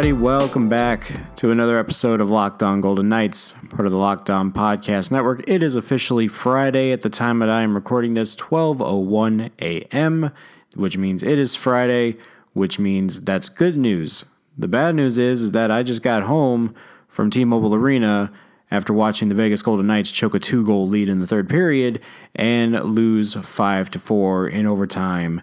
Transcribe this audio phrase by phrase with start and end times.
[0.00, 0.22] everybody.
[0.22, 4.50] Welcome back to another episode of Locked On Golden Knights, part of the Locked On
[4.50, 5.46] Podcast Network.
[5.46, 10.32] It is officially Friday at the time that I am recording this, 12:01 a.m.,
[10.74, 12.16] which means it is Friday,
[12.54, 14.24] which means that's good news.
[14.56, 16.74] The bad news is, is that I just got home
[17.06, 18.32] from T-Mobile Arena
[18.70, 22.00] after watching the Vegas Golden Knights choke a two-goal lead in the third period
[22.34, 25.42] and lose 5 to 4 in overtime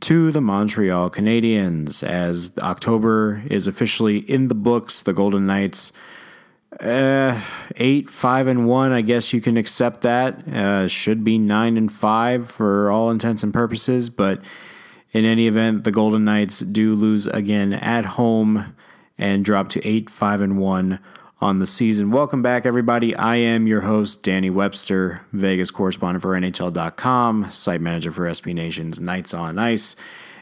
[0.00, 5.02] to the Montreal Canadiens as October is officially in the books.
[5.02, 5.92] The Golden Knights,
[6.80, 7.40] uh,
[7.76, 8.92] eight, five, and one.
[8.92, 10.46] I guess you can accept that.
[10.48, 14.08] Uh, should be nine and five for all intents and purposes.
[14.10, 14.40] But
[15.12, 18.74] in any event, the Golden Knights do lose again at home
[19.18, 20.98] and drop to eight, five, and one
[21.40, 22.10] on the season.
[22.10, 23.14] Welcome back, everybody.
[23.16, 29.00] I am your host, Danny Webster, Vegas correspondent for NHL.com, site manager for SB Nation's
[29.00, 29.96] Knights on Ice.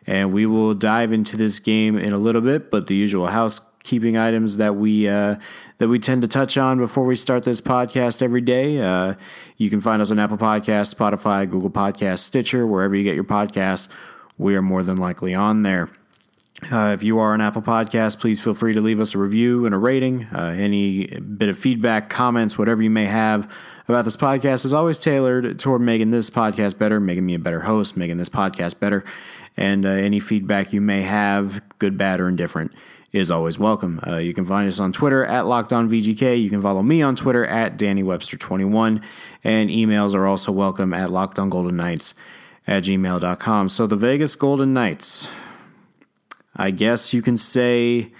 [0.06, 4.16] And we will dive into this game in a little bit, but the usual housekeeping
[4.16, 5.36] items that we uh,
[5.76, 8.80] that we tend to touch on before we start this podcast every day.
[8.80, 9.14] Uh,
[9.56, 13.24] you can find us on Apple Podcasts, Spotify, Google Podcasts, Stitcher, wherever you get your
[13.24, 13.88] podcasts.
[14.38, 15.90] We are more than likely on there.
[16.72, 19.64] Uh, if you are an Apple Podcast, please feel free to leave us a review
[19.64, 20.24] and a rating.
[20.24, 23.50] Uh, any bit of feedback, comments, whatever you may have
[23.86, 27.60] about this podcast is always tailored toward making this podcast better, making me a better
[27.60, 29.04] host, making this podcast better.
[29.56, 32.72] And uh, any feedback you may have, good, bad, or indifferent,
[33.12, 34.00] is always welcome.
[34.06, 36.42] Uh, you can find us on Twitter at LockedOnVGK.
[36.42, 39.02] You can follow me on Twitter at DannyWebster21.
[39.44, 42.14] And emails are also welcome at LockedOnGoldenKnights
[42.66, 43.68] at gmail.com.
[43.68, 45.30] So the Vegas Golden Knights
[46.58, 48.12] I guess you can say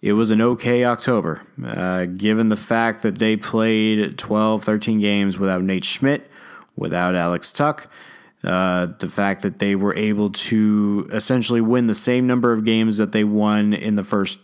[0.00, 5.36] it was an okay October, uh, given the fact that they played 12, 13 games
[5.36, 6.30] without Nate Schmidt,
[6.76, 7.86] without Alex Tuch.
[8.44, 12.98] Uh, the fact that they were able to essentially win the same number of games
[12.98, 14.38] that they won in the first,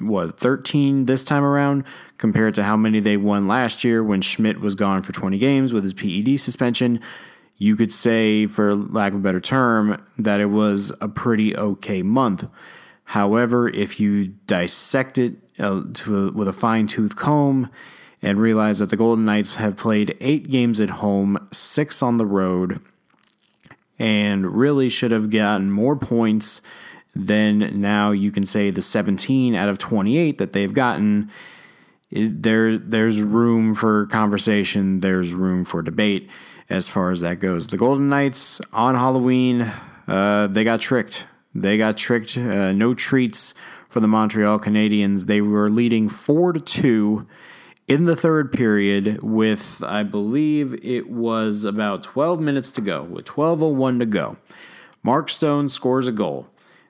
[0.00, 1.84] what, 13 this time around,
[2.16, 5.74] compared to how many they won last year when Schmidt was gone for 20 games
[5.74, 7.00] with his PED suspension
[7.56, 12.02] you could say, for lack of a better term, that it was a pretty okay
[12.02, 12.48] month.
[13.04, 17.70] However, if you dissect it uh, a, with a fine tooth comb
[18.22, 22.26] and realize that the Golden Knights have played eight games at home, six on the
[22.26, 22.80] road,
[23.98, 26.60] and really should have gotten more points
[27.14, 31.30] than now you can say the 17 out of 28 that they've gotten.
[32.10, 36.28] There, there's room for conversation, there's room for debate
[36.68, 37.66] as far as that goes.
[37.66, 39.72] The Golden Knights on Halloween,
[40.06, 41.26] uh, they got tricked.
[41.54, 42.36] They got tricked.
[42.36, 43.54] Uh, no treats
[43.88, 45.26] for the Montreal Canadiens.
[45.26, 47.26] They were leading four to two
[47.86, 53.02] in the third period with, I believe, it was about 12 minutes to go.
[53.02, 54.36] With 12:01 to go,
[55.02, 56.48] Mark Stone scores a goal.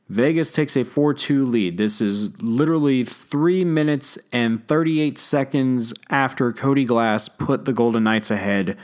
[0.09, 1.79] Vegas takes a 4 2 lead.
[1.79, 8.31] This is literally 3 minutes and 38 seconds after Cody Glass put the Golden Knights
[8.31, 8.77] ahead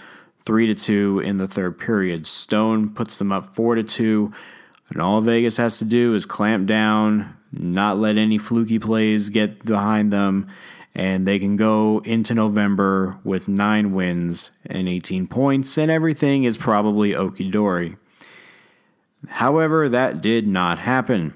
[0.44, 2.26] three to two in the third period.
[2.26, 4.32] Stone puts them up four to two,
[4.88, 9.64] and all Vegas has to do is clamp down, not let any fluky plays get
[9.64, 10.48] behind them,
[10.94, 16.56] and they can go into November with nine wins and 18 points, and everything is
[16.56, 17.96] probably okie dory.
[19.28, 21.34] However, that did not happen.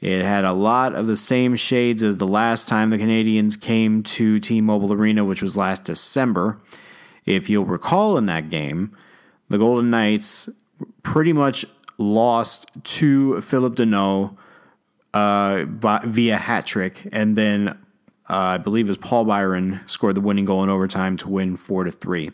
[0.00, 4.02] It had a lot of the same shades as the last time the Canadiens came
[4.02, 6.58] to T Mobile Arena, which was last December.
[7.26, 8.96] If you'll recall in that game,
[9.48, 10.48] the Golden Knights
[11.02, 11.64] pretty much
[11.98, 14.36] lost to Phillip Danault
[15.14, 17.74] uh, via hat trick, and then uh,
[18.36, 21.84] I believe it was Paul Byron scored the winning goal in overtime to win four
[21.84, 22.30] to three.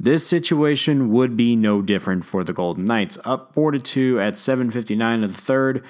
[0.00, 3.18] This situation would be no different for the Golden Knights.
[3.24, 5.84] Up four to two at 7:59 of the third.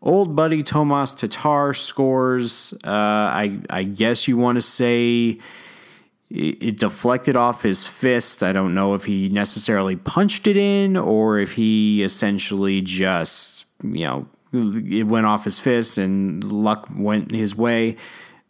[0.00, 2.74] Old buddy Tomas Tatar scores.
[2.84, 5.38] Uh, I I guess you want to say
[6.34, 8.42] it deflected off his fist.
[8.42, 14.04] I don't know if he necessarily punched it in or if he essentially just, you
[14.04, 17.96] know, it went off his fist and luck went his way.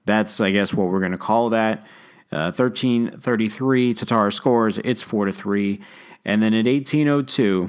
[0.04, 1.84] That's, I guess, what we're going to call that.
[2.30, 4.78] Uh, 1333, Tatar scores.
[4.78, 5.80] It's 4 to 3.
[6.24, 7.68] And then at 1802,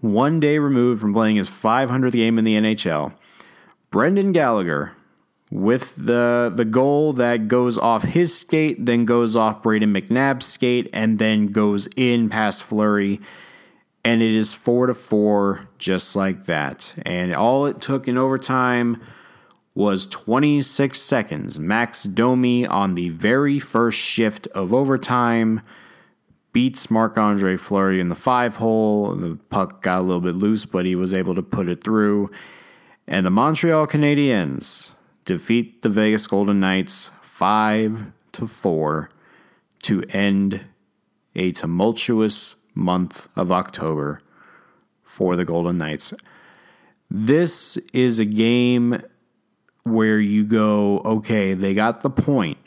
[0.00, 3.14] one day removed from playing his 500th game in the NHL,
[3.90, 4.96] Brendan Gallagher
[5.50, 10.88] with the the goal that goes off his skate, then goes off Brayden McNabb's skate,
[10.92, 13.20] and then goes in past Fleury.
[14.02, 16.94] And it is four to four, just like that.
[17.04, 19.02] And all it took in overtime
[19.74, 21.58] was 26 seconds.
[21.58, 25.60] Max Domi on the very first shift of overtime
[26.52, 29.14] beats Marc Andre Fleury in the five hole.
[29.14, 32.30] The puck got a little bit loose, but he was able to put it through
[33.06, 34.92] And the Montreal Canadiens
[35.30, 39.10] defeat the Vegas Golden Knights 5 to 4
[39.82, 40.66] to end
[41.36, 44.20] a tumultuous month of October
[45.04, 46.12] for the Golden Knights.
[47.08, 49.02] This is a game
[49.84, 52.58] where you go, okay, they got the point.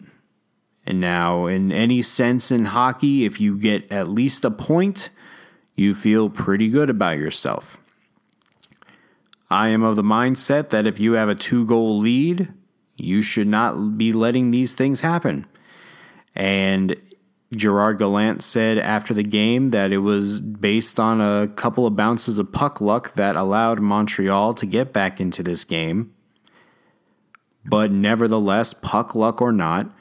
[0.86, 5.10] And now, in any sense in hockey, if you get at least a point,
[5.76, 7.83] you feel pretty good about yourself.
[9.54, 12.52] I am of the mindset that if you have a two goal lead,
[12.98, 15.46] you should not be letting these things happen.
[16.36, 16.96] And
[17.56, 22.40] Gerard Gallant said after the game that it was based on a couple of bounces
[22.40, 26.16] of puck luck that allowed Montreal to get back into this game.
[27.64, 29.92] But nevertheless, puck luck or not,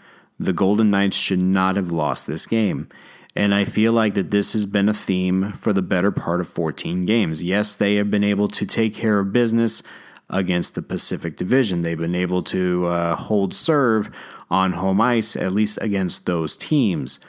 [0.41, 2.89] the Golden Knights should not have lost this game.
[3.34, 6.49] And I feel like that this has been a theme for the better part of
[6.49, 7.43] 14 games.
[7.43, 9.82] Yes, they have been able to take care of business
[10.29, 11.82] against the Pacific Division.
[11.82, 14.11] They've been able to uh, hold serve
[14.50, 17.20] on home ice, at least against those teams.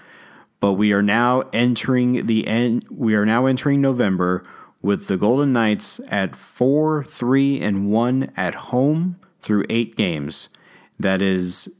[0.59, 2.85] But we are now entering the end.
[2.89, 4.43] We are now entering November
[4.81, 10.49] with the Golden Knights at four, three, and one at home through eight games.
[10.99, 11.73] That is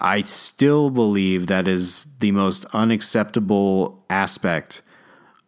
[0.00, 4.82] I still believe that is the most unacceptable aspect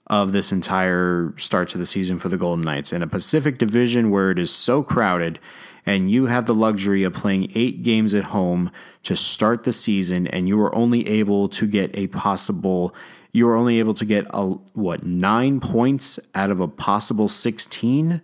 [0.07, 2.93] of this entire start to the season for the Golden Knights.
[2.93, 5.41] In a Pacific Division where it is so crowded
[5.85, 8.71] and you have the luxury of playing eight games at home
[9.05, 12.95] to start the season and you are only able to get a possible
[13.33, 14.45] you are only able to get a
[14.75, 18.21] what 9 points out of a possible 16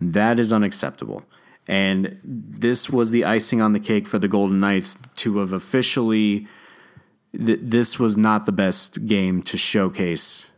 [0.00, 1.24] that is unacceptable
[1.66, 6.46] and this was the icing on the cake for the Golden Knights to have officially.
[7.34, 10.50] Th- this was not the best game to showcase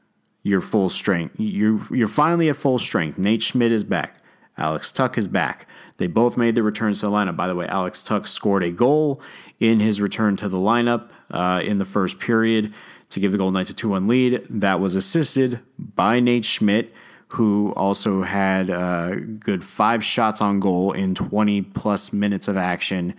[0.43, 1.35] your full strength.
[1.39, 3.19] You're, you're finally at full strength.
[3.19, 4.19] Nate Schmidt is back.
[4.59, 5.67] Alex Tuch is back.
[5.99, 7.37] They both made their returns to the lineup.
[7.37, 9.21] By the way, Alex Tuch scored a goal
[9.59, 12.73] in his return to the lineup uh, in the first period
[13.09, 14.47] to give the Golden Knights a 2 1 lead.
[14.51, 16.93] That was assisted by Nate Schmidt
[17.29, 23.15] who also had a good five shots on goal in 20 plus minutes of action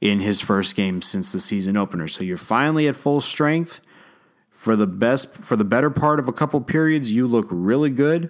[0.00, 2.06] in his first game since the season opener.
[2.06, 3.80] So you're finally at full strength.
[4.50, 8.28] For the best for the better part of a couple periods, you look really good.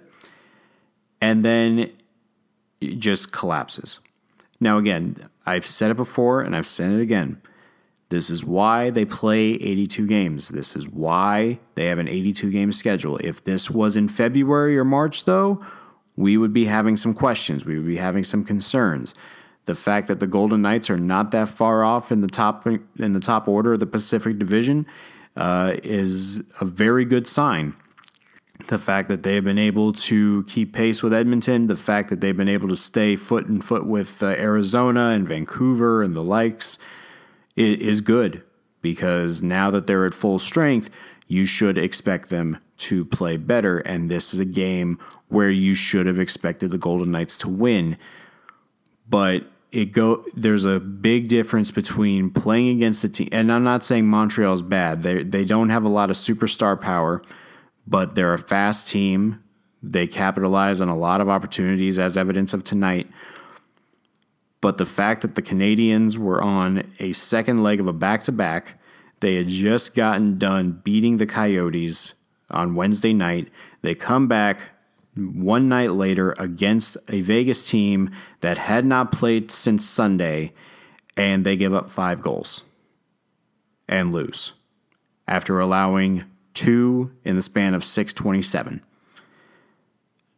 [1.19, 1.91] And then
[2.79, 3.99] it just collapses.
[4.59, 7.41] Now again, I've said it before and I've said it again.
[8.09, 10.49] This is why they play 82 games.
[10.49, 13.17] This is why they have an 82 game schedule.
[13.17, 15.63] If this was in February or March, though,
[16.15, 17.65] we would be having some questions.
[17.65, 19.13] We would be having some concerns.
[19.67, 23.13] The fact that the Golden Knights are not that far off in the top in
[23.13, 24.87] the top order of the Pacific Division
[25.35, 27.75] uh, is a very good sign.
[28.67, 32.35] The fact that they've been able to keep pace with Edmonton, the fact that they've
[32.35, 36.79] been able to stay foot and foot with uh, Arizona and Vancouver and the likes
[37.59, 38.43] is good
[38.81, 40.89] because now that they're at full strength,
[41.27, 43.79] you should expect them to play better.
[43.79, 47.97] And this is a game where you should have expected the Golden Knights to win.
[49.07, 53.83] But it go there's a big difference between playing against the team and I'm not
[53.83, 55.03] saying Montreal's bad.
[55.03, 57.21] They they don't have a lot of superstar power,
[57.85, 59.43] but they're a fast team.
[59.83, 63.07] They capitalize on a lot of opportunities as evidence of tonight.
[64.61, 68.31] But the fact that the Canadiens were on a second leg of a back to
[68.31, 68.79] back,
[69.21, 72.15] they had just gotten done beating the Coyotes
[72.51, 73.49] on Wednesday night.
[73.81, 74.69] They come back
[75.15, 78.11] one night later against a Vegas team
[78.41, 80.53] that had not played since Sunday,
[81.15, 82.63] and they give up five goals
[83.87, 84.53] and lose
[85.27, 88.81] after allowing two in the span of 627.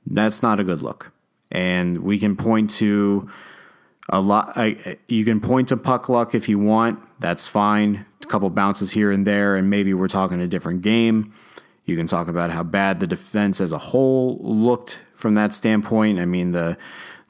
[0.05, 1.11] That's not a good look.
[1.51, 3.29] And we can point to
[4.11, 4.53] a lot.
[4.55, 6.99] I, you can point to puck luck if you want.
[7.19, 8.05] That's fine.
[8.23, 11.33] A couple bounces here and there, and maybe we're talking a different game.
[11.85, 16.19] You can talk about how bad the defense as a whole looked from that standpoint.
[16.19, 16.77] I mean the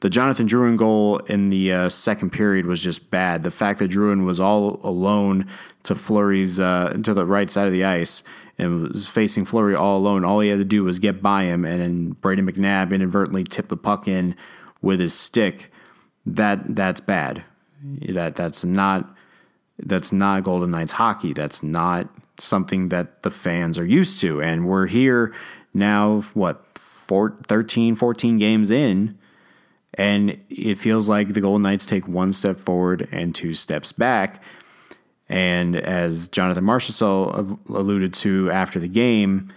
[0.00, 3.44] the Jonathan Drouin goal in the uh, second period was just bad.
[3.44, 5.46] The fact that Drouin was all alone
[5.84, 8.24] to Fleury's uh, to the right side of the ice
[8.58, 10.24] and was facing Fleury all alone.
[10.24, 13.68] All he had to do was get by him, and then Brady McNabb inadvertently tipped
[13.68, 14.34] the puck in
[14.80, 15.70] with his stick
[16.26, 17.44] that that's bad.
[17.82, 19.14] That that's not
[19.78, 21.32] that's not Golden Knights hockey.
[21.32, 24.40] That's not something that the fans are used to.
[24.40, 25.34] And we're here
[25.74, 29.18] now, what, four, 13, 14 games in,
[29.94, 34.42] and it feels like the Golden Knights take one step forward and two steps back.
[35.28, 39.52] And as Jonathan Marchessault alluded to after the game,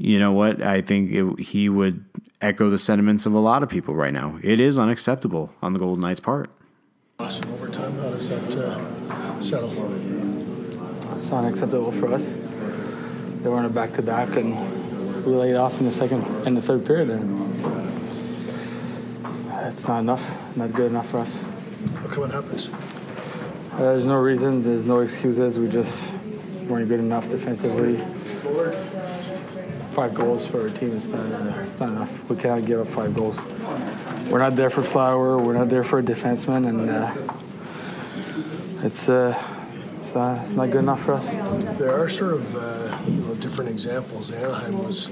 [0.00, 0.62] you know what?
[0.62, 2.04] I think it, he would
[2.40, 4.38] echo the sentiments of a lot of people right now.
[4.42, 6.50] It is unacceptable on the Golden Knights' part.
[7.18, 7.96] Awesome overtime.
[7.96, 9.72] How does that uh, settle?
[11.12, 12.36] It's unacceptable for us.
[13.42, 14.54] They were on a back to back, and
[15.24, 17.24] we laid off in the second in the third period, and
[19.66, 21.44] it's not enough, not good enough for us.
[21.96, 22.70] How come it happens?
[23.72, 25.58] Uh, there's no reason, there's no excuses.
[25.58, 26.12] We just
[26.66, 27.96] weren't good enough defensively.
[29.98, 32.30] Five goals for our team is not, uh, it's not enough.
[32.30, 33.44] We can't give up five goals.
[34.30, 35.38] We're not there for Flower.
[35.38, 37.12] We're not there for a defenseman, and uh,
[38.86, 39.34] it's uh,
[40.00, 41.28] it's not, it's not good enough for us.
[41.80, 44.30] There are sort of uh, you know, different examples.
[44.30, 45.10] Anaheim was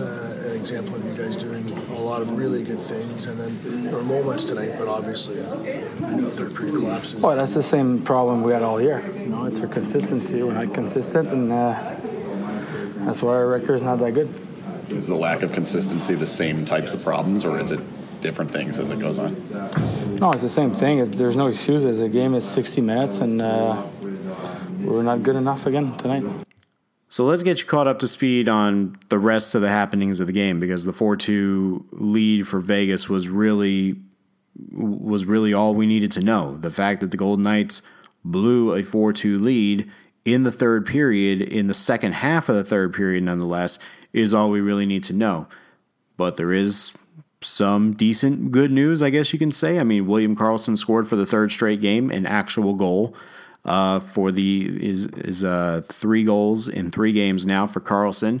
[0.00, 3.84] uh, an example of you guys doing a lot of really good things, and then
[3.84, 7.22] there were moments tonight, but obviously the third period collapses.
[7.22, 9.04] Well, that's the same problem we had all year.
[9.14, 10.42] You know, it's our consistency.
[10.42, 11.96] We're not consistent, and uh,
[13.06, 14.28] that's why our record is not that good.
[14.88, 17.80] Is the lack of consistency the same types of problems, or is it
[18.20, 19.34] different things as it goes on?
[20.16, 21.10] No, it's the same thing.
[21.10, 21.98] There's no excuses.
[21.98, 23.82] The game is 60 minutes, and uh,
[24.80, 26.24] we're not good enough again tonight.
[27.08, 30.26] So let's get you caught up to speed on the rest of the happenings of
[30.26, 33.96] the game because the 4-2 lead for Vegas was really
[34.70, 36.56] was really all we needed to know.
[36.58, 37.82] The fact that the Golden Knights
[38.24, 39.90] blew a 4-2 lead
[40.24, 43.78] in the third period in the second half of the third period nonetheless
[44.12, 45.46] is all we really need to know.
[46.16, 46.94] But there is
[47.40, 49.78] some decent good news, I guess you can say.
[49.78, 53.16] I mean, William Karlsson scored for the third straight game, an actual goal
[53.64, 58.40] uh, for the is is uh, three goals in three games now for Karlsson.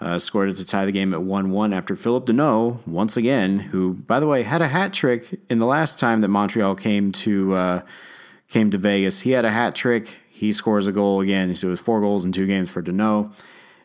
[0.00, 3.60] Uh, scored it to tie the game at 1 1 after Phillip Danault, once again,
[3.60, 7.12] who, by the way, had a hat trick in the last time that Montreal came
[7.12, 7.82] to uh,
[8.48, 9.20] came to Vegas.
[9.20, 10.16] He had a hat trick.
[10.42, 11.54] He scores a goal again.
[11.54, 13.32] So it was four goals in two games for Danault.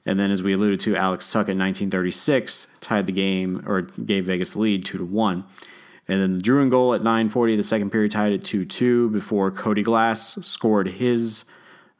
[0.08, 4.26] And then, as we alluded to, Alex Tuch in 1936 tied the game or gave
[4.26, 5.46] Vegas the lead 2 to 1.
[6.08, 9.84] And then the Drouin goal at 9:40, the second period tied at 2-2 before Cody
[9.84, 11.46] Glass scored his,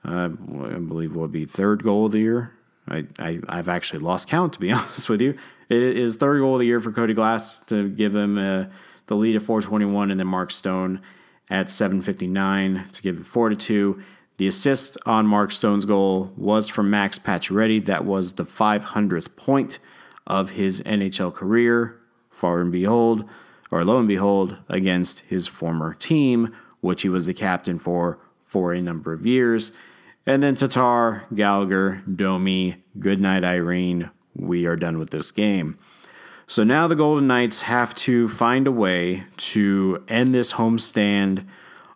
[0.04, 0.30] uh,
[0.64, 2.52] I believe, would be third goal of the year.
[2.90, 5.38] I, I have actually lost count to be honest with you.
[5.70, 8.66] It is third goal of the year for Cody Glass to give them uh,
[9.06, 11.02] the lead at 4:21, and then Mark Stone
[11.48, 14.02] at 7:59 to give it four to two.
[14.38, 17.84] The assist on Mark Stone's goal was from Max Pacioretty.
[17.86, 19.80] That was the 500th point
[20.28, 22.00] of his NHL career.
[22.30, 23.28] Far and behold,
[23.72, 28.74] or lo and behold, against his former team, which he was the captain for for
[28.74, 29.72] a number of years.
[30.26, 34.12] And then Tatar, Gallagher, Domi, goodnight, Irene.
[34.36, 35.80] We are done with this game.
[36.46, 41.46] So now the Golden Knights have to find a way to end this homestand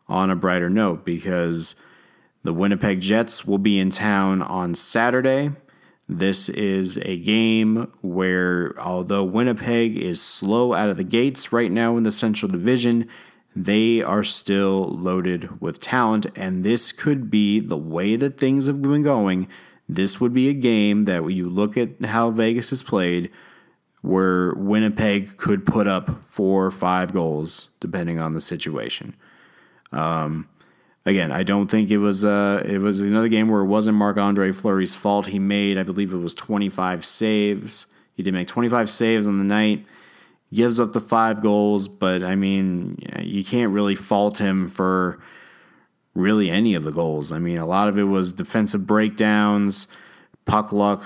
[0.10, 1.76] on a brighter note because
[2.44, 5.52] the Winnipeg Jets will be in town on Saturday.
[6.10, 11.96] This is a game where, although Winnipeg is slow out of the gates right now
[11.98, 13.08] in the Central Division,
[13.56, 16.26] they are still loaded with talent.
[16.36, 19.48] And this could be the way that things have been going.
[19.88, 23.30] This would be a game that when you look at how Vegas has played,
[24.02, 29.16] where Winnipeg could put up four or five goals, depending on the situation.
[29.92, 30.50] Um,
[31.06, 34.18] again, I don't think it was uh, it was another game where it wasn't Marc
[34.18, 35.28] Andre Fleury's fault.
[35.28, 37.88] He made, I believe it was 25 saves.
[38.14, 39.86] He did make 25 saves on the night.
[40.54, 45.20] Gives up the five goals, but I mean, you can't really fault him for
[46.14, 47.32] really any of the goals.
[47.32, 49.88] I mean, a lot of it was defensive breakdowns,
[50.44, 51.04] puck luck.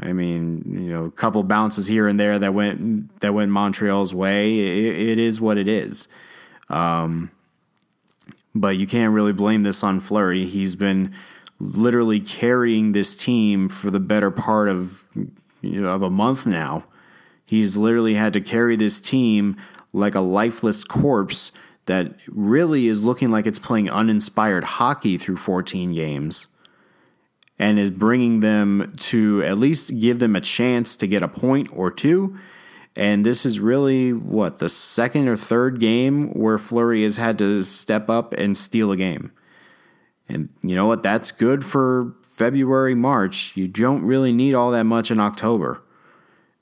[0.00, 4.14] I mean, you know, a couple bounces here and there that went that went Montreal's
[4.14, 4.58] way.
[4.60, 6.08] it, it is what it is.
[6.70, 7.30] Um,
[8.60, 10.44] but you can't really blame this on Fleury.
[10.44, 11.14] He's been
[11.58, 15.08] literally carrying this team for the better part of
[15.62, 16.84] you know, of a month now.
[17.44, 19.56] He's literally had to carry this team
[19.92, 21.52] like a lifeless corpse
[21.86, 26.48] that really is looking like it's playing uninspired hockey through 14 games
[27.58, 31.68] and is bringing them to at least give them a chance to get a point
[31.72, 32.36] or two
[32.96, 37.62] and this is really what the second or third game where Fleury has had to
[37.62, 39.32] step up and steal a game.
[40.28, 41.02] And you know what?
[41.02, 43.56] That's good for February, March.
[43.56, 45.82] You don't really need all that much in October.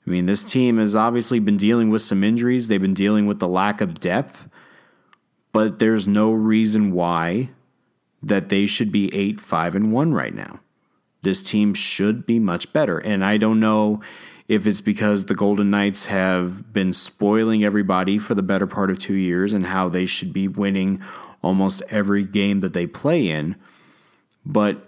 [0.05, 3.39] I mean, this team has obviously been dealing with some injuries, they've been dealing with
[3.39, 4.47] the lack of depth,
[5.51, 7.49] but there's no reason why
[8.21, 10.59] that they should be 8 5 and 1 right now.
[11.23, 12.99] This team should be much better.
[12.99, 13.99] And I don't know
[14.47, 18.99] if it's because the Golden Knights have been spoiling everybody for the better part of
[18.99, 21.01] two years and how they should be winning
[21.41, 23.55] almost every game that they play in.
[24.45, 24.87] But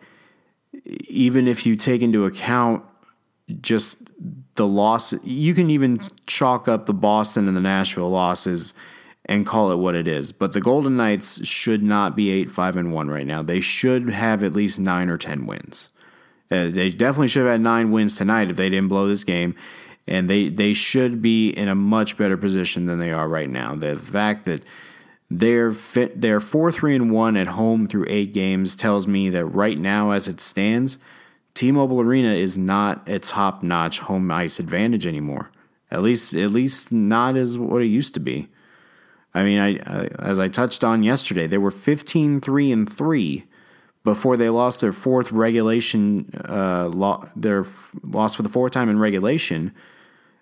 [1.08, 2.84] even if you take into account
[3.62, 4.10] just
[4.56, 8.74] the loss, you can even chalk up the Boston and the Nashville losses
[9.26, 10.32] and call it what it is.
[10.32, 13.42] But the Golden Knights should not be 8 5 and 1 right now.
[13.42, 15.90] They should have at least 9 or 10 wins.
[16.50, 19.56] Uh, they definitely should have had 9 wins tonight if they didn't blow this game.
[20.08, 23.76] And they, they should be in a much better position than they are right now.
[23.76, 24.64] The fact that
[25.30, 29.46] they're fit, they're 4 3 and 1 at home through 8 games tells me that
[29.46, 31.00] right now, as it stands,
[31.54, 35.52] T Mobile Arena is not a top notch home ice advantage anymore.
[35.92, 38.48] At least, at least not as what it used to be.
[39.34, 43.46] I mean, I, I, as I touched on yesterday, they were 15 3 and 3
[44.08, 48.88] before they lost their fourth regulation, uh, lo- their f- loss for the fourth time
[48.88, 49.74] in regulation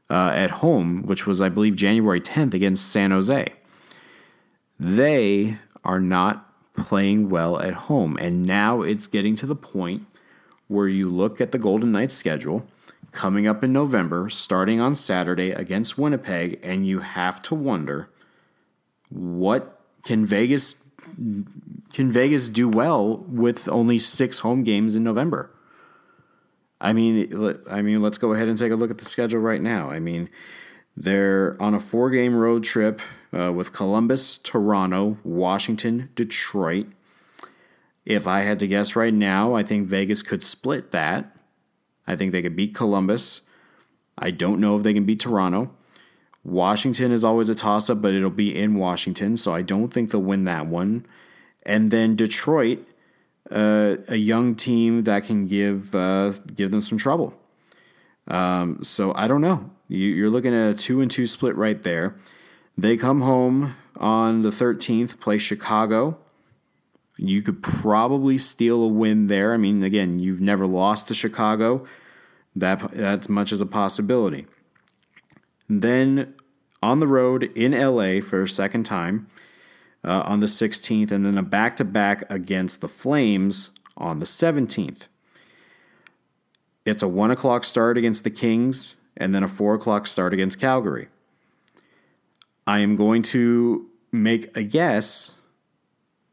[0.08, 3.54] uh, at home, which was, I believe, January 10th against San Jose.
[4.80, 8.20] They are not playing well at home.
[8.22, 10.06] And now it's getting to the point
[10.68, 12.68] where you look at the Golden Knights schedule
[13.12, 18.10] coming up in November, starting on Saturday against Winnipeg, and you have to wonder
[19.10, 20.85] what can Vegas
[21.94, 25.52] can Vegas do well with only six home games in November?
[26.82, 29.62] I mean, I mean, let's go ahead and take a look at the schedule right
[29.62, 29.90] now.
[29.90, 30.30] I mean,
[30.96, 33.02] they're on a four-game road trip
[33.34, 36.88] uh, with Columbus, Toronto, Washington, Detroit.
[38.06, 41.36] If I had to guess right now, I think Vegas could split that.
[42.06, 43.42] I think they could beat Columbus.
[44.18, 45.74] I don't know if they can beat Toronto.
[46.46, 50.12] Washington is always a toss up, but it'll be in Washington, so I don't think
[50.12, 51.04] they'll win that one.
[51.64, 52.88] And then Detroit,
[53.50, 57.34] uh, a young team that can give uh, give them some trouble.
[58.28, 59.72] Um, so I don't know.
[59.88, 62.16] You, are looking at a two and two split right there.
[62.78, 66.18] They come home on the 13th, play Chicago.
[67.18, 69.54] You could probably steal a win there.
[69.54, 71.88] I mean, again, you've never lost to Chicago.
[72.56, 74.46] That that's much as a possibility.
[75.70, 76.34] Then
[76.82, 79.28] on the road in LA for a second time
[80.04, 84.26] uh, on the 16th, and then a back to back against the Flames on the
[84.26, 85.08] 17th.
[86.86, 90.60] It's a one o'clock start against the Kings, and then a four o'clock start against
[90.60, 91.08] Calgary.
[92.68, 95.38] I am going to make a guess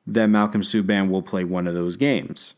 [0.07, 2.55] that Malcolm Subban will play one of those games.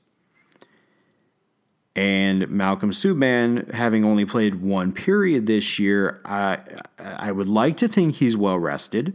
[1.96, 6.58] And Malcolm Subban, having only played one period this year, I
[6.98, 9.14] I would like to think he's well rested,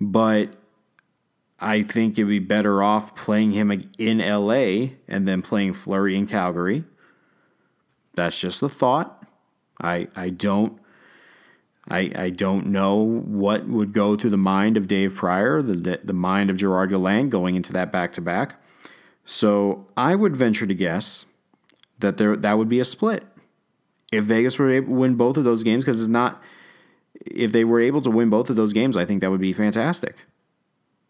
[0.00, 0.54] but
[1.60, 6.26] I think it'd be better off playing him in LA and then playing Fleury in
[6.26, 6.84] Calgary.
[8.14, 9.24] That's just a thought.
[9.80, 10.80] I I don't
[11.88, 16.00] I, I don't know what would go through the mind of Dave Prior, the, the,
[16.04, 18.62] the mind of Gerard Gallant going into that back to back.
[19.24, 21.26] So I would venture to guess
[22.00, 23.24] that there that would be a split
[24.12, 26.42] if Vegas were able to win both of those games because it's not
[27.26, 29.52] if they were able to win both of those games, I think that would be
[29.52, 30.24] fantastic.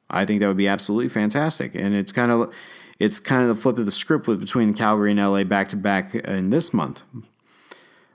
[0.08, 2.52] I think that would be absolutely fantastic, and it's kind of
[2.98, 5.76] it's kind of the flip of the script with between Calgary and LA back to
[5.76, 7.02] back in this month.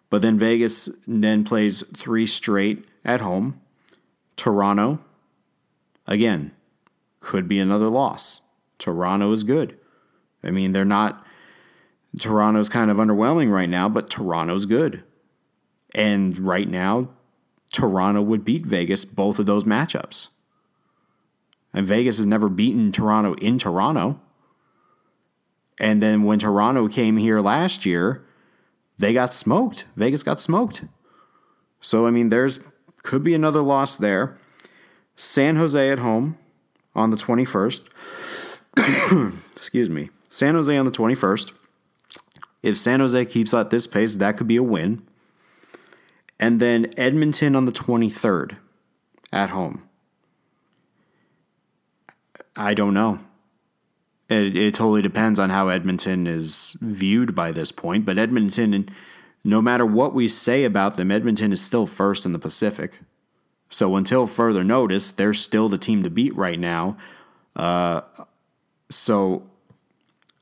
[0.10, 3.60] But then Vegas then plays three straight at home.
[4.36, 5.00] Toronto,
[6.06, 6.52] again,
[7.22, 8.42] could be another loss.
[8.78, 9.78] Toronto is good.
[10.44, 11.25] I mean, they're not.
[12.20, 15.04] Toronto's kind of underwhelming right now, but Toronto's good.
[15.94, 17.10] And right now,
[17.72, 20.30] Toronto would beat Vegas both of those matchups.
[21.74, 24.20] And Vegas has never beaten Toronto in Toronto.
[25.78, 28.24] And then when Toronto came here last year,
[28.98, 29.86] they got smoked.
[29.96, 30.86] Vegas got smoked.
[31.82, 32.60] So I mean, there's
[33.04, 34.38] could be another loss there.
[35.16, 36.38] San Jose at home
[36.96, 37.82] on the 21st.
[39.56, 40.10] Excuse me.
[40.30, 41.52] San Jose on the 21st.
[42.66, 45.04] If San Jose keeps at this pace, that could be a win.
[46.40, 48.58] And then Edmonton on the 23rd
[49.32, 49.88] at home.
[52.56, 53.20] I don't know.
[54.30, 58.04] It, it totally depends on how Edmonton is viewed by this point.
[58.04, 58.90] But Edmonton,
[59.44, 63.00] no matter what we say about them, Edmonton is still first in the Pacific.
[63.70, 66.98] So until further notice, they're still the team to beat right now.
[67.56, 68.02] Uh,
[68.90, 69.48] so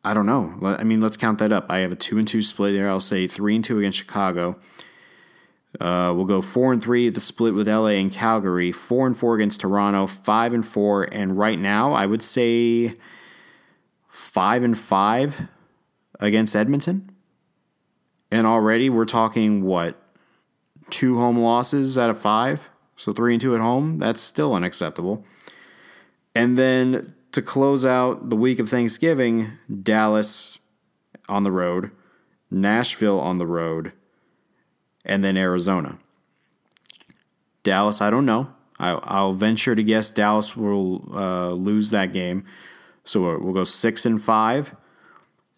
[0.04, 0.54] I don't know.
[0.62, 1.68] I mean, let's count that up.
[1.70, 2.90] I have a two and two split there.
[2.90, 4.58] I'll say three and two against Chicago.
[5.80, 8.72] Uh, we'll go four and three the split with LA and Calgary.
[8.72, 10.08] Four and four against Toronto.
[10.08, 12.96] Five and four, and right now I would say
[14.10, 15.48] five and five
[16.20, 17.10] against Edmonton.
[18.30, 19.96] And already we're talking what
[20.90, 24.00] two home losses out of five, so three and two at home.
[24.00, 25.26] That's still unacceptable.
[26.36, 30.60] And then to close out the week of Thanksgiving, Dallas
[31.28, 31.92] on the road,
[32.50, 33.92] Nashville on the road,
[35.04, 35.98] and then Arizona.
[37.64, 38.54] Dallas, I don't know.
[38.80, 42.46] I, will venture to guess Dallas will uh, lose that game.
[43.06, 44.76] So we'll go six and five.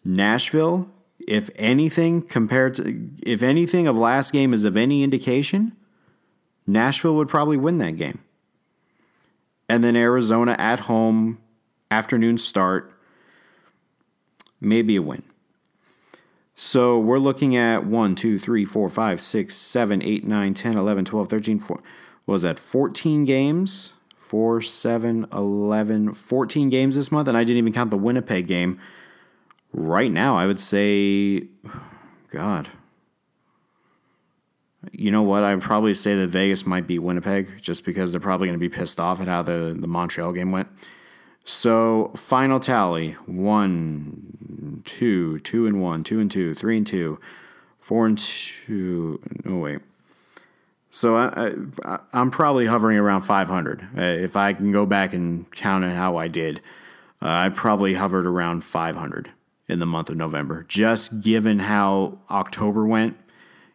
[0.04, 0.90] Nashville,
[1.28, 5.76] if anything, compared to if anything of last game is of any indication,
[6.68, 8.20] Nashville would probably win that game.
[9.68, 11.40] And then Arizona at home,
[11.92, 12.92] afternoon start,
[14.60, 15.24] maybe a win.
[16.58, 21.06] So we're looking at 1, 2, 3, 4, 5, 6, 7, 8, 9, 10, 11,
[21.06, 21.86] 12, 13, 14.
[22.24, 22.58] What was that?
[22.58, 23.94] 14 games?
[24.18, 27.28] 4, 7, 11, 14 games this month.
[27.28, 28.80] And I didn't even count the Winnipeg game.
[29.74, 31.48] Right now, I would say,
[32.30, 32.70] God.
[34.92, 35.44] You know what?
[35.44, 38.70] I'd probably say that Vegas might beat Winnipeg just because they're probably going to be
[38.70, 40.70] pissed off at how the, the Montreal game went.
[41.46, 47.20] So final tally: one, two, two and one, two and two, three and two,
[47.80, 49.22] four and two.
[49.46, 49.80] No wait.
[50.90, 51.52] So I,
[51.84, 53.82] I, am probably hovering around 500.
[53.98, 56.62] Uh, if I can go back and count it how I did,
[57.22, 59.30] uh, I probably hovered around 500
[59.68, 60.64] in the month of November.
[60.70, 63.18] Just given how October went,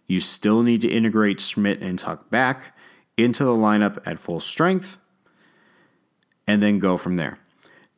[0.06, 2.74] you still need to integrate Schmidt and Tuch back
[3.18, 4.98] into the lineup at full strength,
[6.46, 7.38] and then go from there.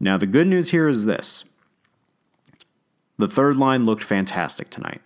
[0.03, 1.45] Now, the good news here is this
[3.17, 5.01] the third line looked fantastic tonight.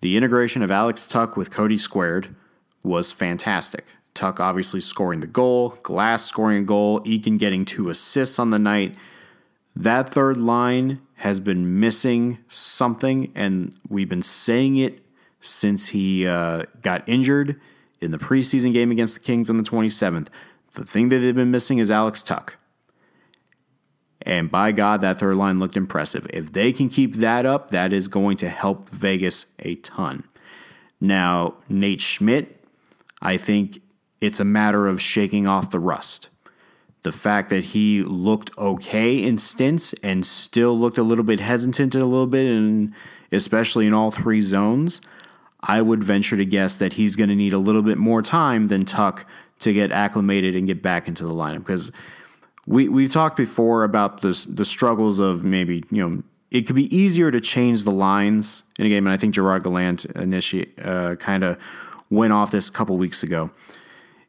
[0.00, 2.34] The integration of Alex Tuch with Cody Squared
[2.82, 3.84] was fantastic.
[4.12, 8.58] Tuch obviously scoring the goal, Glass scoring a goal, Eakin getting two assists on the
[8.58, 8.96] night.
[9.76, 14.98] That third line has been missing something, and we've been saying it
[15.40, 17.60] since he uh, got injured
[18.00, 20.26] in the preseason game against the Kings on the 27th.
[20.72, 22.56] The thing that they've been missing is Alex Tuch.
[24.24, 26.26] And by God, that third line looked impressive.
[26.32, 30.24] If they can keep that up, that is going to help Vegas a ton.
[31.00, 32.64] Now, Nate Schmidt,
[33.20, 33.80] I think
[34.20, 36.30] it's a matter of shaking off the rust.
[37.02, 41.94] The fact that he looked okay in stints and still looked a little bit hesitant
[41.94, 42.94] a little bit, and
[43.30, 45.02] especially in all three zones,
[45.60, 48.68] I would venture to guess that he's going to need a little bit more time
[48.68, 49.26] than Tuch
[49.58, 51.92] to get acclimated and get back into the lineup because
[52.66, 56.94] we we've talked before about this the struggles of maybe you know it could be
[56.94, 61.16] easier to change the lines in a game, and I think Gerard Gallant initiate uh,
[61.16, 61.58] kind of
[62.10, 63.50] went off this a couple weeks ago.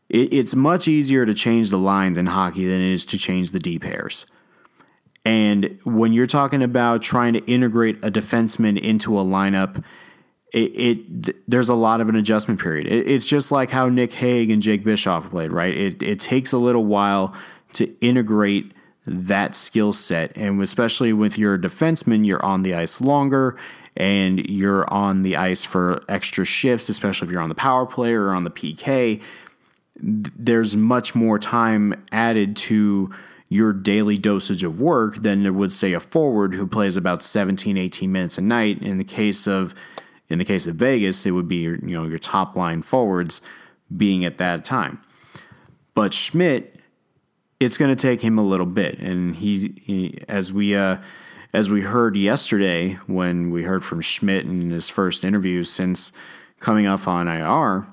[0.10, 3.52] It, it's much easier to change the lines in hockey than it is to change
[3.52, 4.26] the D pairs.
[5.24, 9.84] And when you're talking about trying to integrate a defenseman into a lineup,
[10.52, 12.88] it, it there's a lot of an adjustment period.
[12.88, 15.76] It, it's just like how Nick Hague and Jake Bischoff played, right?
[15.76, 17.36] It, it takes a little while
[17.76, 18.74] to integrate
[19.06, 20.36] that skill set.
[20.36, 23.56] And especially with your defenseman, you're on the ice longer
[23.96, 28.14] and you're on the ice for extra shifts, especially if you're on the power play
[28.14, 29.22] or on the PK.
[29.98, 33.14] There's much more time added to
[33.48, 37.78] your daily dosage of work than there would say a forward who plays about 17
[37.78, 39.76] 18 minutes a night in the case of
[40.30, 43.42] in the case of Vegas it would be your you know your top line forwards
[43.96, 45.00] being at that time
[45.94, 46.75] but Schmidt
[47.66, 49.00] it's going to take him a little bit.
[49.00, 50.98] And he, he as we uh,
[51.52, 56.14] as we heard yesterday when we heard from Schmidt in his first interview since
[56.60, 57.88] coming off on IR,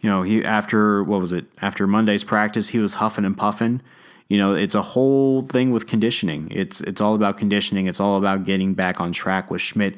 [0.00, 3.82] you know, he after what was it after Monday's practice, he was huffing and puffing.
[4.28, 6.48] You know, it's a whole thing with conditioning.
[6.52, 7.88] It's it's all about conditioning.
[7.88, 9.96] It's all about getting back on track with Schmidt.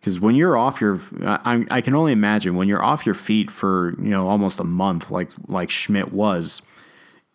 [0.00, 3.50] Because when you're off your, I, I can only imagine when you're off your feet
[3.50, 6.62] for you know almost a month, like like Schmidt was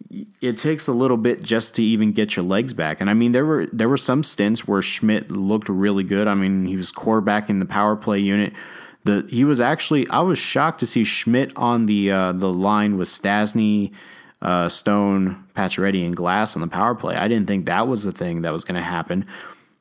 [0.09, 3.01] it takes a little bit just to even get your legs back.
[3.01, 6.27] And I mean, there were there were some stints where Schmidt looked really good.
[6.27, 8.53] I mean, he was quarterback in the power play unit.
[9.03, 12.97] The he was actually I was shocked to see Schmidt on the uh, the line
[12.97, 13.91] with Stastny,
[14.41, 17.15] uh, Stone, Pacioretty, and Glass on the power play.
[17.15, 19.25] I didn't think that was the thing that was going to happen.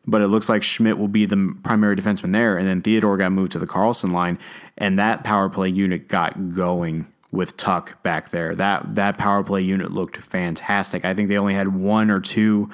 [0.07, 3.33] But it looks like Schmidt will be the primary defenseman there, and then Theodore got
[3.33, 4.39] moved to the Karlsson line,
[4.79, 8.55] and that power play unit got going with Tuch back there.
[8.55, 11.05] That that power play unit looked fantastic.
[11.05, 12.71] I think they only had one or two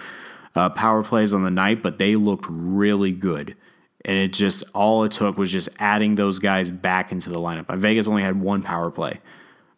[0.54, 3.56] uh, power plays on the night, but they looked really good.
[4.04, 7.66] And it just all it took was just adding those guys back into the lineup.
[7.68, 9.20] Uh, Vegas only had one power play,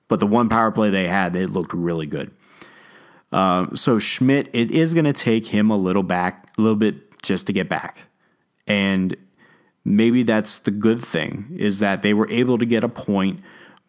[0.07, 2.31] but the one power play they had, it looked really good.
[3.33, 7.21] Uh, so Schmidt, it is going to take him a little back, a little bit
[7.23, 8.03] just to get back,
[8.67, 9.17] and
[9.85, 13.41] maybe that's the good thing is that they were able to get a point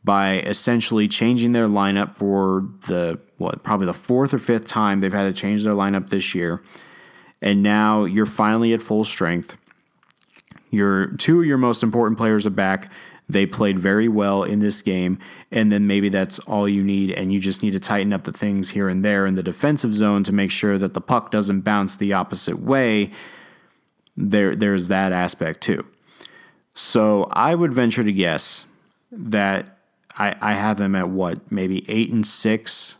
[0.03, 5.13] by essentially changing their lineup for the what probably the fourth or fifth time they've
[5.13, 6.61] had to change their lineup this year.
[7.41, 9.55] And now you're finally at full strength.
[10.71, 12.91] Your two of your most important players are back.
[13.29, 15.19] they played very well in this game,
[15.51, 18.33] and then maybe that's all you need, and you just need to tighten up the
[18.33, 21.61] things here and there in the defensive zone to make sure that the puck doesn't
[21.61, 23.11] bounce the opposite way.
[24.17, 25.85] There, there's that aspect too.
[26.73, 28.65] So I would venture to guess
[29.11, 29.77] that
[30.19, 32.97] I, I have them at what maybe eight and six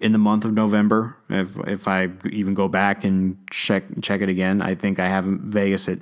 [0.00, 1.16] in the month of November.
[1.30, 5.24] If if I even go back and check check it again, I think I have
[5.24, 5.98] Vegas at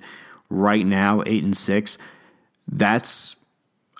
[0.50, 1.96] right now eight and six.
[2.66, 3.36] That's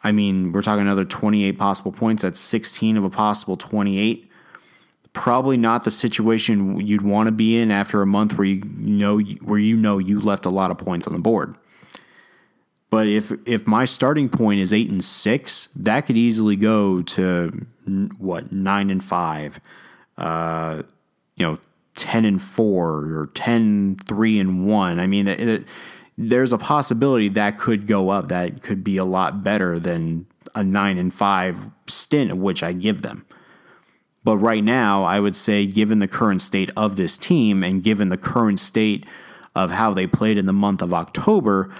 [0.05, 2.25] I mean, we're talking another 28 possible points.
[2.25, 4.29] That's 16 of a possible 28.
[5.13, 9.21] Probably not the situation you'd want to be in after a month where you know
[9.21, 11.55] where you know you left a lot of points on the board.
[12.93, 17.67] But if if my starting point is eight and six, that could easily go to
[18.19, 19.59] what nine and five,
[20.19, 20.83] uh,
[21.35, 21.59] you know,
[21.95, 25.01] ten and four or 10, 3 and one.
[25.01, 25.65] I mean, it, it,
[26.19, 28.29] there's a possibility that could go up.
[28.29, 33.01] That could be a lot better than a nine and five stint, which I give
[33.01, 33.25] them.
[34.23, 38.11] But right now, I would say, given the current state of this team and given
[38.11, 39.07] the current state
[39.55, 41.75] of how they played in the month of October,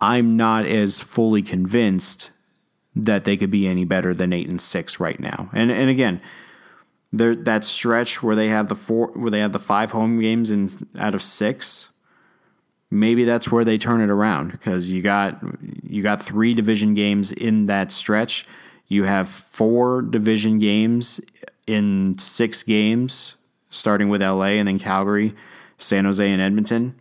[0.00, 2.32] I'm not as fully convinced
[2.94, 5.50] that they could be any better than eight and six right now.
[5.52, 6.20] And and again,
[7.12, 10.50] there that stretch where they have the four where they have the five home games
[10.50, 11.90] in out of six,
[12.90, 15.38] maybe that's where they turn it around because you got
[15.82, 18.46] you got three division games in that stretch.
[18.88, 21.20] You have four division games
[21.66, 23.34] in six games,
[23.68, 25.34] starting with LA and then Calgary,
[25.78, 26.94] San Jose, and Edmonton.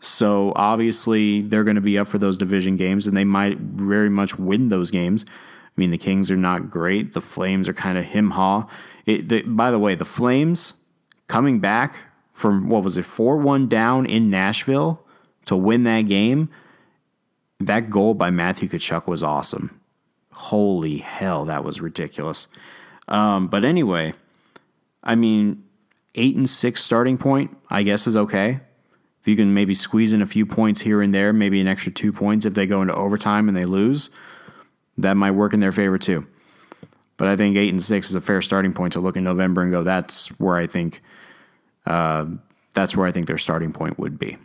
[0.00, 4.10] So obviously they're going to be up for those division games, and they might very
[4.10, 5.24] much win those games.
[5.28, 7.12] I mean, the Kings are not great.
[7.12, 8.68] The Flames are kind of him haw.
[9.06, 10.74] By the way, the Flames
[11.26, 11.96] coming back
[12.32, 15.04] from what was it, four one down in Nashville
[15.46, 16.48] to win that game.
[17.58, 19.80] That goal by Matthew Tkachuk was awesome.
[20.32, 22.46] Holy hell, that was ridiculous.
[23.08, 24.12] Um, but anyway,
[25.02, 25.64] I mean,
[26.14, 28.60] eight and six starting point, I guess, is okay
[29.28, 32.12] you can maybe squeeze in a few points here and there, maybe an extra two
[32.12, 34.10] points if they go into overtime and they lose,
[34.96, 36.26] that might work in their favor too.
[37.16, 39.62] But I think eight and six is a fair starting point to look in November
[39.62, 39.82] and go.
[39.82, 41.02] That's where I think.
[41.86, 42.26] Uh,
[42.74, 44.36] that's where I think their starting point would be.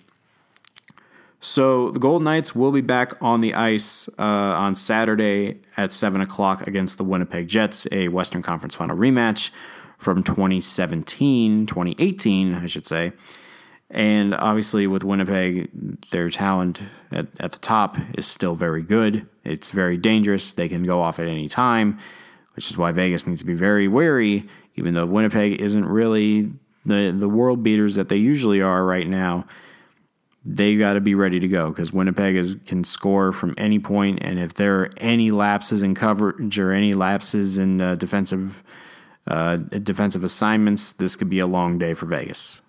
[1.39, 6.21] So the Golden Knights will be back on the ice uh, on Saturday at seven
[6.21, 9.51] o'clock against the Winnipeg Jets, a Western Conference Final rematch
[9.97, 13.11] from 2017, 2018, I should say.
[13.93, 15.69] And obviously, with Winnipeg,
[16.09, 19.27] their talent at, at the top is still very good.
[19.43, 20.51] It's very dangerous.
[20.51, 21.99] They can go off at any time,
[22.55, 26.51] which is why Vegas needs to be very wary, even though Winnipeg isn't really
[26.87, 29.45] the, the world beaters that they usually are right now.
[30.43, 34.19] They got to be ready to go because Winnipeg is, can score from any point,
[34.23, 38.63] and if there are any lapses in coverage or any lapses in uh, defensive
[39.27, 42.62] uh, defensive assignments, this could be a long day for Vegas.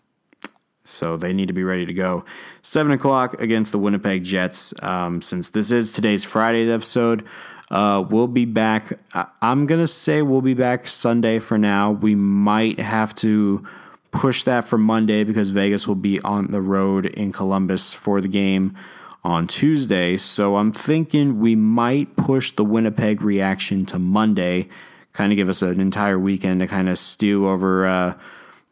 [0.84, 2.24] So they need to be ready to go.
[2.62, 4.74] Seven o'clock against the Winnipeg Jets.
[4.82, 7.24] Um, since this is today's Friday episode,
[7.70, 8.98] uh, we'll be back.
[9.40, 11.90] I'm gonna say we'll be back Sunday for now.
[11.90, 13.66] We might have to
[14.10, 18.28] push that for Monday because Vegas will be on the road in Columbus for the
[18.28, 18.76] game
[19.24, 20.18] on Tuesday.
[20.18, 24.68] So I'm thinking we might push the Winnipeg reaction to Monday,
[25.14, 27.86] kind of give us an entire weekend to kind of stew over.
[27.86, 28.14] Uh,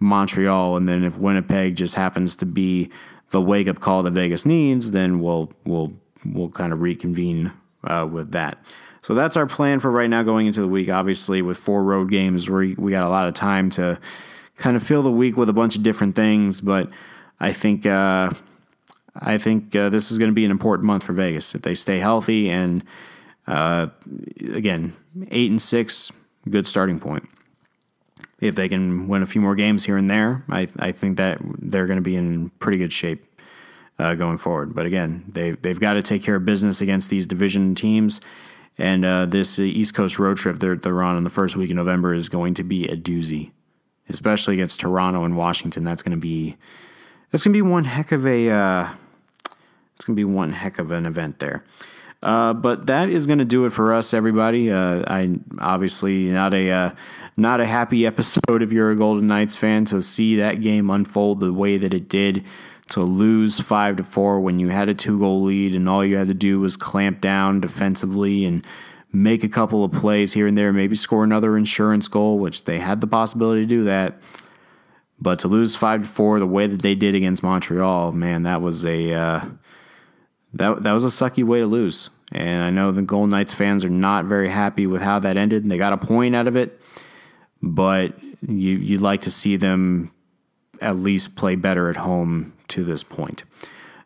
[0.03, 2.91] Montreal, and then if Winnipeg just happens to be
[3.31, 5.93] the wake up call that Vegas needs, then we'll we'll
[6.25, 7.53] we'll kind of reconvene
[7.85, 8.59] uh, with that.
[9.01, 10.89] So that's our plan for right now going into the week.
[10.89, 13.99] Obviously, with four road games, we we got a lot of time to
[14.57, 16.61] kind of fill the week with a bunch of different things.
[16.61, 16.89] But
[17.41, 18.31] I think uh,
[19.17, 21.75] I think uh, this is going to be an important month for Vegas if they
[21.75, 22.85] stay healthy and
[23.47, 23.89] uh,
[24.55, 24.95] again
[25.31, 26.13] eight and six,
[26.49, 27.29] good starting point
[28.43, 31.39] if they can win a few more games here and there, I, I think that
[31.59, 33.25] they're going to be in pretty good shape
[33.99, 34.75] uh, going forward.
[34.75, 38.21] But again, they they've got to take care of business against these division teams,
[38.77, 41.77] and uh, this East Coast road trip they're they're on in the first week of
[41.77, 43.53] November is going to be a doozy,
[44.09, 45.85] especially against Toronto and Washington.
[45.85, 46.57] That's going to be
[47.31, 48.89] that's going to be one heck of a uh,
[49.95, 51.63] it's going to be one heck of an event there.
[52.23, 54.71] Uh, but that is going to do it for us, everybody.
[54.71, 56.91] Uh, I obviously not a uh,
[57.37, 61.41] not a happy episode if you're a Golden Knights fan to see that game unfold
[61.41, 62.45] the way that it did.
[62.91, 66.17] To lose five to four when you had a two goal lead and all you
[66.17, 68.67] had to do was clamp down defensively and
[69.13, 72.81] make a couple of plays here and there, maybe score another insurance goal, which they
[72.81, 74.21] had the possibility to do that.
[75.19, 78.61] But to lose five to four the way that they did against Montreal, man, that
[78.61, 79.45] was a uh,
[80.55, 82.11] that that was a sucky way to lose.
[82.33, 85.69] And I know the Golden Knights fans are not very happy with how that ended.
[85.69, 86.81] They got a point out of it,
[87.63, 90.13] but you you'd like to see them
[90.81, 93.45] at least play better at home to this point.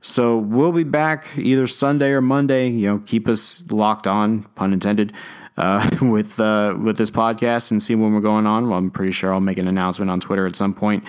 [0.01, 2.69] So we'll be back either Sunday or Monday.
[2.69, 5.13] You know, keep us locked on, pun intended,
[5.57, 8.69] uh, with uh, with this podcast and see when we're going on.
[8.69, 11.05] Well, I'm pretty sure I'll make an announcement on Twitter at some point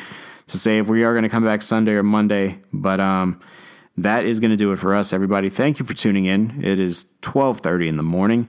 [0.47, 2.59] to say if we are going to come back Sunday or Monday.
[2.71, 3.39] But um,
[3.97, 5.49] that is going to do it for us, everybody.
[5.49, 6.63] Thank you for tuning in.
[6.63, 8.47] It is 12:30 in the morning.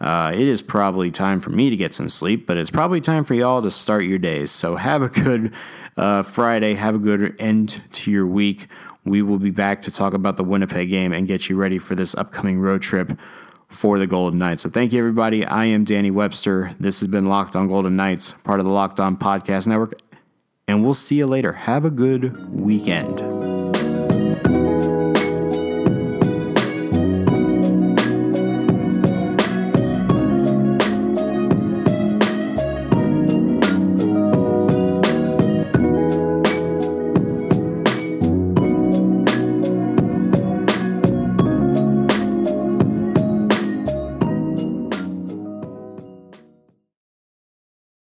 [0.00, 3.24] Uh, it is probably time for me to get some sleep, but it's probably time
[3.24, 4.50] for y'all to start your days.
[4.50, 5.52] So have a good
[5.96, 6.74] uh, Friday.
[6.74, 8.68] Have a good end to your week.
[9.04, 11.94] We will be back to talk about the Winnipeg game and get you ready for
[11.94, 13.18] this upcoming road trip
[13.68, 14.62] for the Golden Knights.
[14.62, 15.44] So thank you, everybody.
[15.44, 16.74] I am Danny Webster.
[16.78, 20.00] This has been Locked On Golden Knights, part of the Locked On Podcast Network,
[20.68, 21.52] and we'll see you later.
[21.52, 23.35] Have a good weekend.